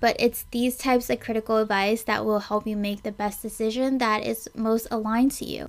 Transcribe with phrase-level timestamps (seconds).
[0.00, 3.98] but it's these types of critical advice that will help you make the best decision
[3.98, 5.68] that is most aligned to you.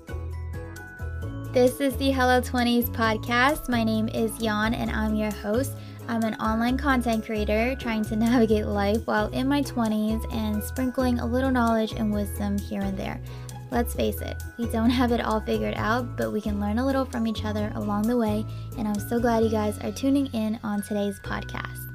[1.53, 3.67] This is the Hello 20s podcast.
[3.67, 5.73] My name is Yuan and I'm your host.
[6.07, 11.19] I'm an online content creator trying to navigate life while in my 20s and sprinkling
[11.19, 13.21] a little knowledge and wisdom here and there.
[13.69, 16.85] Let's face it, we don't have it all figured out, but we can learn a
[16.85, 18.45] little from each other along the way,
[18.77, 21.90] and I'm so glad you guys are tuning in on today's podcast.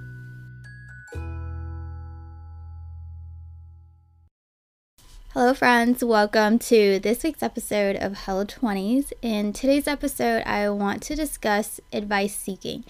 [5.38, 6.02] Hello, friends.
[6.02, 9.12] Welcome to this week's episode of Hello 20s.
[9.20, 12.86] In today's episode, I want to discuss advice seeking.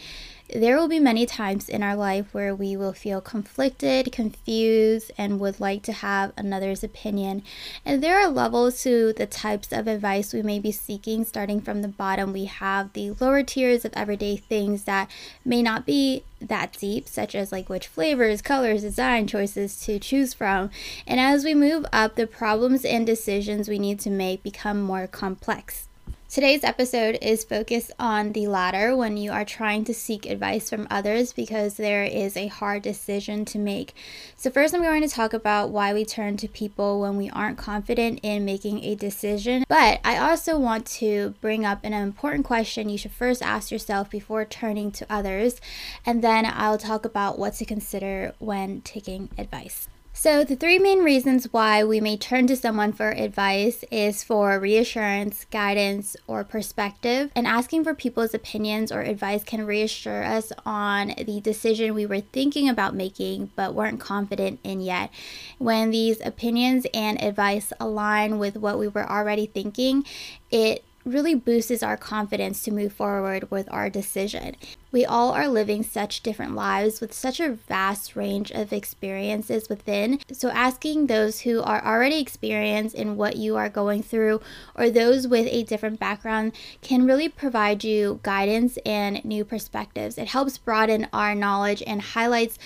[0.55, 5.41] There will be many times in our life where we will feel conflicted, confused, and
[5.41, 7.43] would like to have another's opinion.
[7.85, 11.25] And there are levels to the types of advice we may be seeking.
[11.25, 15.11] Starting from the bottom, we have the lower tiers of everyday things that
[15.45, 20.33] may not be that deep, such as like which flavors, colors, design choices to choose
[20.33, 20.71] from.
[21.09, 25.09] And as we move up, the problems and decisions we need to make become more
[25.09, 25.89] complex.
[26.29, 30.89] Today's episode is focused on the latter when you are trying to seek advice from
[30.91, 33.95] others because there is a hard decision to make.
[34.37, 37.59] So, first, I'm going to talk about why we turn to people when we aren't
[37.59, 39.65] confident in making a decision.
[39.69, 44.11] But I also want to bring up an important question you should first ask yourself
[44.11, 45.61] before turning to others,
[46.05, 49.89] and then I'll talk about what to consider when taking advice.
[50.19, 54.59] So, the three main reasons why we may turn to someone for advice is for
[54.59, 57.31] reassurance, guidance, or perspective.
[57.37, 62.23] And asking for people's opinions or advice can reassure us on the decision we were
[62.23, 65.11] thinking about making but weren't confident in yet.
[65.59, 70.07] When these opinions and advice align with what we were already thinking,
[70.51, 74.57] it really boosts our confidence to move forward with our decision.
[74.91, 80.21] We all are living such different lives with such a vast range of experiences within.
[80.33, 84.41] So, asking those who are already experienced in what you are going through
[84.75, 90.19] or those with a different background can really provide you guidance and new perspectives.
[90.19, 92.59] It helps broaden our knowledge and highlights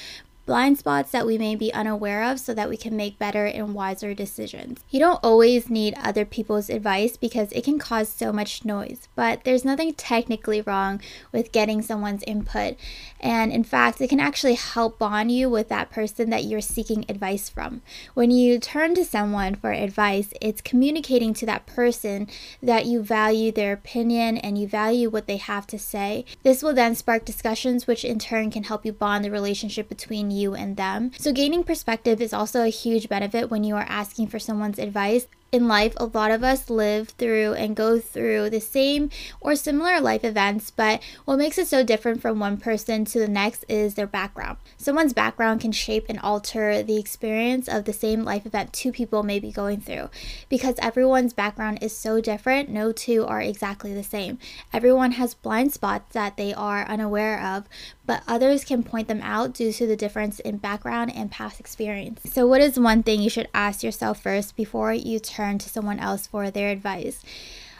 [0.50, 3.72] blind spots that we may be unaware of so that we can make better and
[3.72, 4.80] wiser decisions.
[4.90, 9.44] You don't always need other people's advice because it can cause so much noise, but
[9.44, 11.00] there's nothing technically wrong
[11.30, 12.74] with getting someone's input.
[13.20, 17.04] And in fact, it can actually help bond you with that person that you're seeking
[17.08, 17.82] advice from.
[18.14, 22.26] When you turn to someone for advice, it's communicating to that person
[22.60, 26.24] that you value their opinion and you value what they have to say.
[26.42, 30.32] This will then spark discussions, which in turn can help you bond the relationship between
[30.32, 31.12] you you and them.
[31.18, 35.26] So, gaining perspective is also a huge benefit when you are asking for someone's advice
[35.52, 40.00] in life, a lot of us live through and go through the same or similar
[40.00, 43.94] life events, but what makes it so different from one person to the next is
[43.94, 44.58] their background.
[44.76, 49.22] Someone's background can shape and alter the experience of the same life event two people
[49.22, 50.08] may be going through.
[50.48, 54.38] Because everyone's background is so different, no two are exactly the same.
[54.72, 57.68] Everyone has blind spots that they are unaware of,
[58.06, 62.20] but others can point them out due to the difference in background and past experience.
[62.24, 65.39] So, what is one thing you should ask yourself first before you turn?
[65.40, 67.22] Turn to someone else for their advice.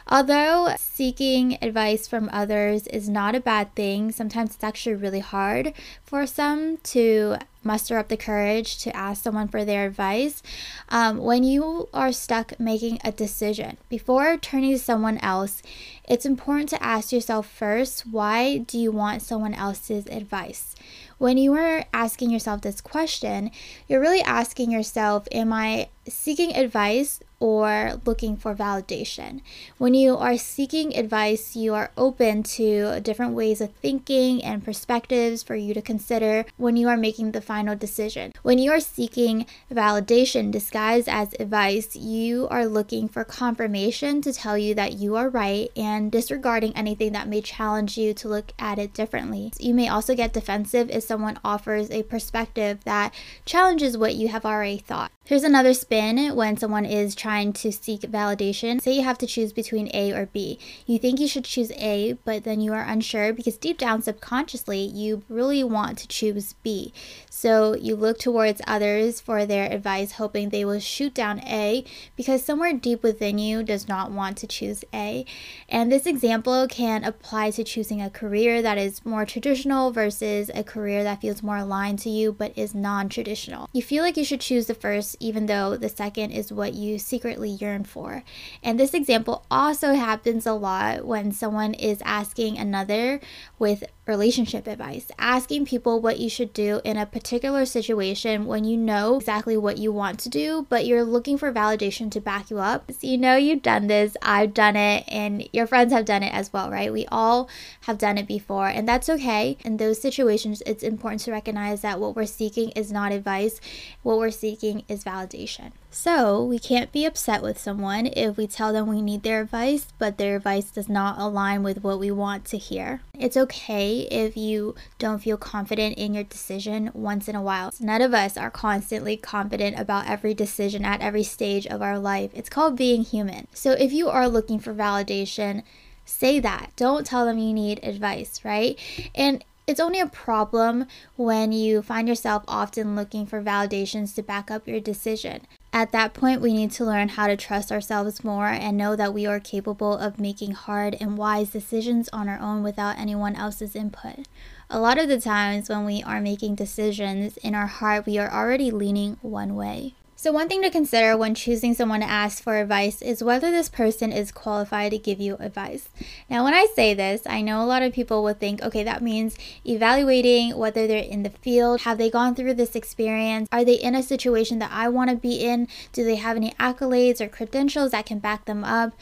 [0.07, 5.73] Although seeking advice from others is not a bad thing, sometimes it's actually really hard
[6.03, 10.41] for some to muster up the courage to ask someone for their advice.
[10.89, 15.61] Um, when you are stuck making a decision, before turning to someone else,
[16.09, 20.75] it's important to ask yourself first why do you want someone else's advice?
[21.19, 23.51] When you are asking yourself this question,
[23.87, 29.41] you're really asking yourself, Am I seeking advice or looking for validation.
[29.79, 35.41] When you are seeking advice, you are open to different ways of thinking and perspectives
[35.41, 38.31] for you to consider when you are making the final decision.
[38.43, 44.57] When you are seeking validation disguised as advice, you are looking for confirmation to tell
[44.57, 48.77] you that you are right and disregarding anything that may challenge you to look at
[48.77, 49.51] it differently.
[49.59, 53.15] You may also get defensive if someone offers a perspective that
[53.45, 55.11] challenges what you have already thought.
[55.23, 58.81] Here's another spin when someone is trying to seek validation.
[58.81, 60.59] Say you have to choose between A or B.
[60.85, 64.79] You think you should choose A, but then you are unsure because deep down subconsciously
[64.79, 66.93] you really want to choose B.
[67.29, 71.85] So you look towards others for their advice, hoping they will shoot down A
[72.15, 75.25] because somewhere deep within you does not want to choose A.
[75.69, 80.63] And this example can apply to choosing a career that is more traditional versus a
[80.63, 83.69] career that feels more aligned to you but is non traditional.
[83.71, 86.99] You feel like you should choose the first even though the second is what you
[87.21, 88.23] secretly yearn for.
[88.63, 93.19] And this example also happens a lot when someone is asking another
[93.59, 98.75] with relationship advice, asking people what you should do in a particular situation when you
[98.75, 102.57] know exactly what you want to do, but you're looking for validation to back you
[102.57, 102.91] up.
[102.91, 106.33] So you know you've done this, I've done it, and your friends have done it
[106.33, 106.91] as well, right?
[106.91, 107.47] We all
[107.81, 109.57] have done it before, and that's okay.
[109.63, 113.61] In those situations, it's important to recognize that what we're seeking is not advice,
[114.01, 115.71] what we're seeking is validation.
[115.93, 119.87] So, we can't be upset with someone if we tell them we need their advice,
[119.99, 123.01] but their advice does not align with what we want to hear.
[123.19, 127.73] It's okay if you don't feel confident in your decision once in a while.
[127.81, 132.31] None of us are constantly confident about every decision at every stage of our life.
[132.33, 133.47] It's called being human.
[133.53, 135.61] So, if you are looking for validation,
[136.05, 136.71] say that.
[136.77, 138.79] Don't tell them you need advice, right?
[139.13, 140.85] And it's only a problem
[141.15, 145.47] when you find yourself often looking for validations to back up your decision.
[145.71, 149.13] At that point, we need to learn how to trust ourselves more and know that
[149.13, 153.73] we are capable of making hard and wise decisions on our own without anyone else's
[153.73, 154.27] input.
[154.69, 158.29] A lot of the times, when we are making decisions in our heart, we are
[158.29, 159.93] already leaning one way.
[160.21, 163.69] So, one thing to consider when choosing someone to ask for advice is whether this
[163.69, 165.89] person is qualified to give you advice.
[166.29, 169.01] Now, when I say this, I know a lot of people will think, okay, that
[169.01, 169.35] means
[169.65, 173.95] evaluating whether they're in the field, have they gone through this experience, are they in
[173.95, 177.89] a situation that I want to be in, do they have any accolades or credentials
[177.89, 178.93] that can back them up.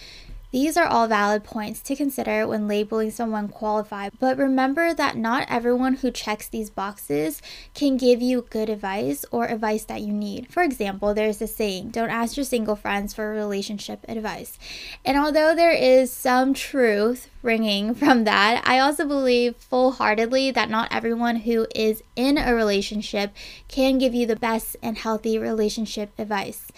[0.52, 5.46] These are all valid points to consider when labeling someone qualified, but remember that not
[5.48, 7.40] everyone who checks these boxes
[7.76, 10.52] can give you good advice or advice that you need.
[10.52, 14.58] For example, there's a saying don't ask your single friends for relationship advice.
[15.06, 20.72] And although there is some truth ringing from that, I also believe full heartedly that
[20.72, 23.34] not everyone who is in a relationship
[23.68, 26.72] can give you the best and healthy relationship advice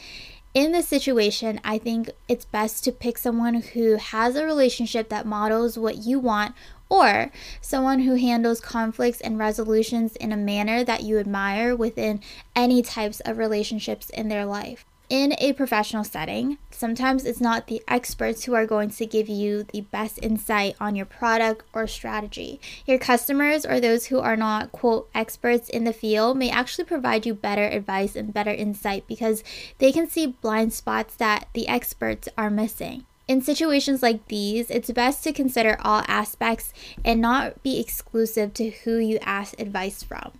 [0.54, 5.26] in this situation, I think it's best to pick someone who has a relationship that
[5.26, 6.56] models what you want
[6.90, 7.32] or
[7.62, 12.20] someone who handles conflicts and resolutions in a manner that you admire within
[12.54, 17.84] any types of relationships in their life in a professional setting, sometimes it's not the
[17.86, 22.62] experts who are going to give you the best insight on your product or strategy.
[22.86, 27.26] Your customers or those who are not, quote, experts in the field may actually provide
[27.26, 29.44] you better advice and better insight because
[29.80, 33.04] they can see blind spots that the experts are missing.
[33.28, 36.72] In situations like these, it's best to consider all aspects
[37.04, 40.32] and not be exclusive to who you ask advice from.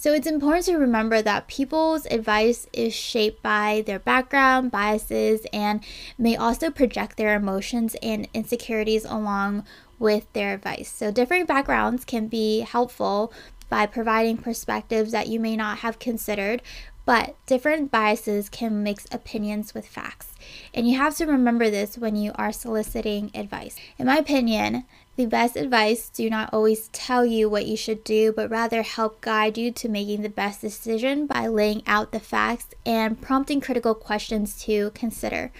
[0.00, 5.82] So it's important to remember that people's advice is shaped by their background, biases, and
[6.16, 9.64] may also project their emotions and insecurities along
[9.98, 10.88] with their advice.
[10.88, 13.32] So different backgrounds can be helpful
[13.68, 16.62] by providing perspectives that you may not have considered,
[17.04, 20.36] but different biases can mix opinions with facts.
[20.72, 23.74] And you have to remember this when you are soliciting advice.
[23.98, 24.84] In my opinion,
[25.18, 29.20] the best advice do not always tell you what you should do, but rather help
[29.20, 33.96] guide you to making the best decision by laying out the facts and prompting critical
[33.96, 35.50] questions to consider.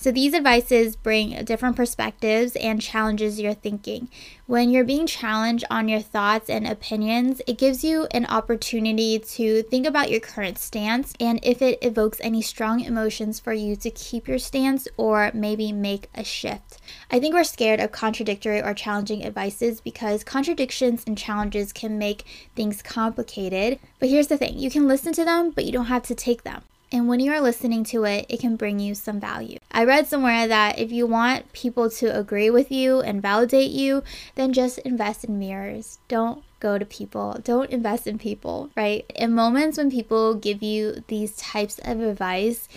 [0.00, 4.08] So these advices bring different perspectives and challenges your thinking.
[4.46, 9.62] When you're being challenged on your thoughts and opinions, it gives you an opportunity to
[9.64, 13.90] think about your current stance and if it evokes any strong emotions for you to
[13.90, 16.78] keep your stance or maybe make a shift.
[17.10, 22.24] I think we're scared of contradictory or challenging advices because contradictions and challenges can make
[22.56, 23.78] things complicated.
[23.98, 26.42] But here's the thing you can listen to them, but you don't have to take
[26.42, 26.62] them.
[26.92, 29.58] And when you are listening to it, it can bring you some value.
[29.70, 34.02] I read somewhere that if you want people to agree with you and validate you,
[34.34, 36.00] then just invest in mirrors.
[36.08, 37.38] Don't go to people.
[37.44, 39.04] Don't invest in people, right?
[39.14, 42.68] In moments when people give you these types of advice,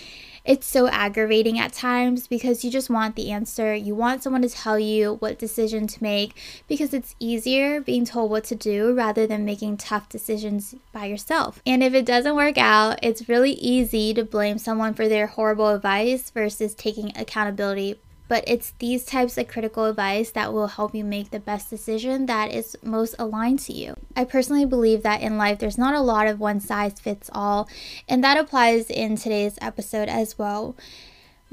[0.45, 3.73] it's so aggravating at times because you just want the answer.
[3.73, 6.35] You want someone to tell you what decision to make
[6.67, 11.61] because it's easier being told what to do rather than making tough decisions by yourself.
[11.65, 15.69] And if it doesn't work out, it's really easy to blame someone for their horrible
[15.69, 21.03] advice versus taking accountability but it's these types of critical advice that will help you
[21.03, 23.95] make the best decision that is most aligned to you.
[24.15, 27.67] I personally believe that in life there's not a lot of one size fits all,
[28.07, 30.75] and that applies in today's episode as well.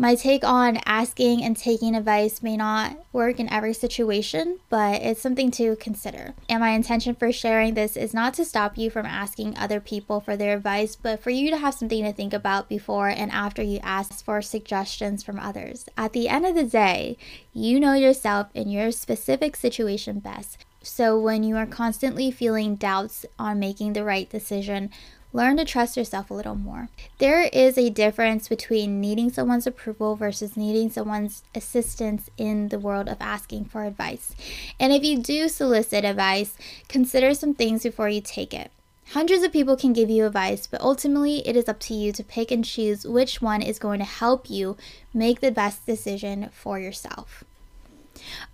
[0.00, 5.20] My take on asking and taking advice may not work in every situation, but it's
[5.20, 6.32] something to consider.
[6.48, 10.18] And my intention for sharing this is not to stop you from asking other people
[10.22, 13.62] for their advice, but for you to have something to think about before and after
[13.62, 15.86] you ask for suggestions from others.
[15.98, 17.18] At the end of the day,
[17.52, 20.64] you know yourself and your specific situation best.
[20.82, 24.88] So when you are constantly feeling doubts on making the right decision,
[25.32, 26.88] learn to trust yourself a little more.
[27.18, 33.08] There is a difference between needing someone's approval versus needing someone's assistance in the world
[33.08, 34.34] of asking for advice.
[34.78, 36.56] And if you do solicit advice,
[36.88, 38.70] consider some things before you take it.
[39.12, 42.22] Hundreds of people can give you advice, but ultimately it is up to you to
[42.22, 44.76] pick and choose which one is going to help you
[45.12, 47.42] make the best decision for yourself.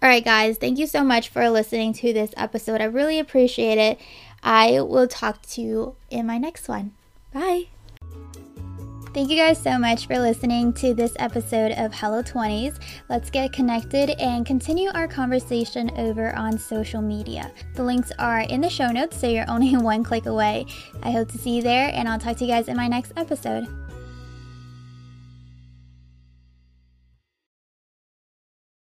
[0.02, 2.80] All right, guys, thank you so much for listening to this episode.
[2.80, 4.00] I really appreciate it.
[4.47, 6.93] I will talk to you in my next one.
[7.35, 7.67] Bye.
[9.12, 12.79] Thank you guys so much for listening to this episode of Hello 20s.
[13.09, 17.50] Let's get connected and continue our conversation over on social media.
[17.75, 20.67] The links are in the show notes, so you're only one click away.
[21.03, 23.15] I hope to see you there, and I'll talk to you guys in my next
[23.17, 23.67] episode.